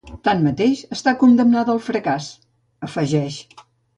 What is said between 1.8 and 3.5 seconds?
fracàs, afegeix.